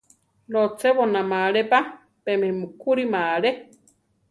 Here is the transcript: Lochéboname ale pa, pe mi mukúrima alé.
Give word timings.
Lochéboname 0.53 1.37
ale 1.47 1.61
pa, 1.71 1.79
pe 2.23 2.31
mi 2.41 2.49
mukúrima 2.59 3.19
alé. 3.35 3.51